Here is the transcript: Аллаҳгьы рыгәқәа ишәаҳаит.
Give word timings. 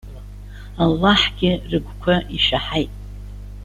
Аллаҳгьы 0.83 1.51
рыгәқәа 1.69 2.15
ишәаҳаит. 2.35 2.91